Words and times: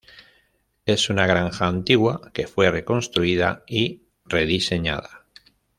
Es 0.87 1.11
una 1.11 1.27
granja 1.27 1.67
antigua 1.67 2.31
que 2.33 2.47
fue 2.47 2.71
reconstruida 2.71 3.61
y 3.67 4.07
rediseñada. 4.25 5.27